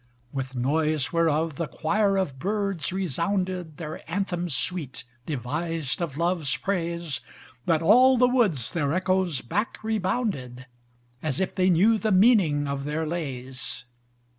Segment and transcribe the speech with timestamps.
[0.31, 7.19] With noise whereof the choir of birds resounded Their anthems sweet devised of love's praise,
[7.67, 10.65] That all the woods their echoes back rebounded,
[11.21, 13.85] As if they knew the meaning of their lays.